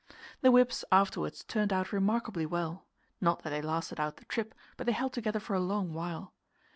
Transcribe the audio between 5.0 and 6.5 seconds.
together for a long while.